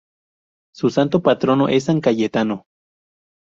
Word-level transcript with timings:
Su 0.73 0.89
santo 0.89 1.21
patrono 1.21 1.67
es 1.69 1.83
San 1.83 2.01
Cayetano. 2.01 2.63